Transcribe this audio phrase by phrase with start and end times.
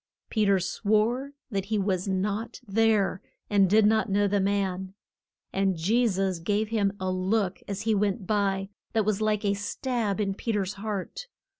[0.31, 4.95] Pe ter swore that he was not there, and did not know the man.
[5.53, 9.53] And Je sus gave him a look as he went by, that was like a
[9.53, 11.27] stab in Pe ter's heart.